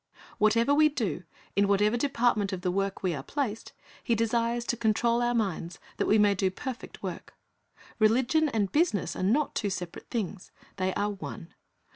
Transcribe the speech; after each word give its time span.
Whatever 0.39 0.73
we 0.73 0.89
do, 0.89 1.21
in 1.55 1.67
whatever 1.67 1.95
department 1.95 2.51
of 2.51 2.61
the 2.61 2.71
work 2.71 3.03
we 3.03 3.13
are 3.13 3.21
placed, 3.21 3.71
He 4.03 4.15
desires 4.15 4.65
to 4.65 4.75
control 4.75 5.21
our 5.21 5.35
minds, 5.35 5.77
that 5.97 6.07
we 6.07 6.17
may 6.17 6.33
do 6.33 6.49
perfect 6.49 7.03
work. 7.03 7.35
Religion 7.99 8.49
and 8.49 8.71
business 8.71 9.15
are 9.15 9.21
not 9.21 9.53
two 9.53 9.69
separate 9.69 10.09
things; 10.09 10.49
they 10.77 10.91
are 10.95 11.11
one. 11.11 11.53